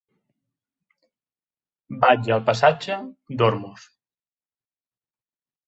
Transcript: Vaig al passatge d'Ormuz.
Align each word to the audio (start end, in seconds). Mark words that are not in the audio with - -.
Vaig 2.05 2.31
al 2.37 2.43
passatge 2.49 2.99
d'Ormuz. 3.43 3.87